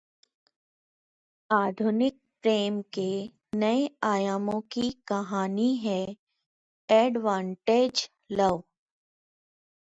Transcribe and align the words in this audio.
आधुनिक 1.49 2.17
प्रेम 2.41 2.81
के 2.93 3.09
नए 3.55 3.89
आयामों 4.03 4.59
की 4.71 4.89
कहानी 5.07 5.75
है 5.77 5.99
'एडवांटेज 6.89 8.09
लव' 8.31 8.61